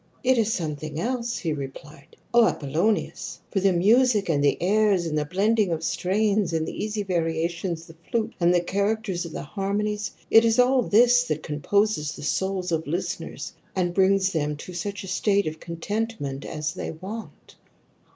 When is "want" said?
16.89-17.55